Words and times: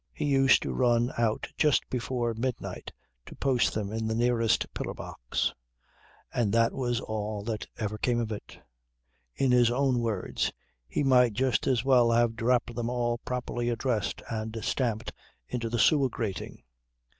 He 0.11 0.25
used 0.25 0.63
to 0.63 0.73
run 0.73 1.13
out 1.15 1.47
just 1.57 1.87
before 1.87 2.33
midnight 2.33 2.91
to 3.27 3.35
post 3.35 3.75
them 3.75 3.91
in 3.93 4.07
the 4.07 4.15
nearest 4.15 4.65
pillar 4.73 4.95
box. 4.95 5.53
And 6.33 6.51
that 6.53 6.73
was 6.73 6.99
all 6.99 7.43
that 7.43 7.67
ever 7.77 7.99
came 7.99 8.19
of 8.19 8.31
it. 8.31 8.57
In 9.35 9.51
his 9.51 9.69
own 9.69 9.99
words: 9.99 10.51
he 10.87 11.03
might 11.03 11.33
just 11.33 11.67
as 11.67 11.85
well 11.85 12.09
have 12.09 12.35
dropped 12.35 12.73
them 12.73 12.89
all 12.89 13.19
properly 13.19 13.69
addressed 13.69 14.23
and 14.27 14.57
stamped 14.63 15.13
into 15.47 15.69
the 15.69 15.77
sewer 15.77 16.09
grating. 16.09 16.63